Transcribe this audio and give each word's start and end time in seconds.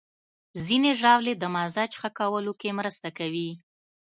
ځینې 0.65 0.91
ژاولې 0.99 1.33
د 1.37 1.43
مزاج 1.55 1.91
ښه 1.99 2.09
کولو 2.19 2.51
کې 2.59 2.69
مرسته 2.79 3.09
کوي. 3.17 3.49